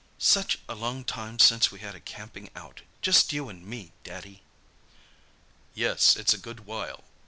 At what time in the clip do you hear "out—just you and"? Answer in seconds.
2.55-3.63